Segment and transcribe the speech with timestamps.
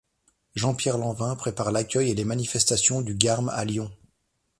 [0.55, 3.91] Jean-Pierre Lanvin prépare l'accueil et les manifestations du Garm à Lyon.